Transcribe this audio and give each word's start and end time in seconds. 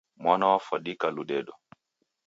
Mwana 0.21 0.45
wafwadika 0.51 1.05
ludedo. 1.15 1.53